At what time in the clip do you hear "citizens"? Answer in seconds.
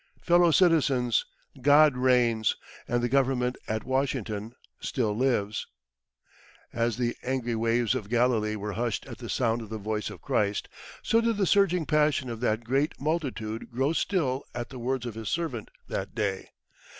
0.49-1.27